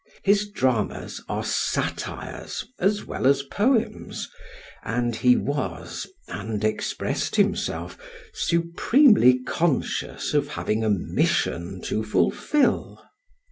[0.23, 4.31] His dramas are satires as well as poems,
[4.83, 7.99] and he was and expressed himself
[8.33, 12.99] supremely conscious of having a "mission" to fulfil.